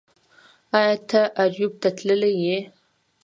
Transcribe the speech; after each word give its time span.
ایا 0.77 0.95
ته 1.09 1.21
اریوب 1.41 1.73
ته 1.81 1.89
تللی 1.97 2.33
یې 2.45 2.57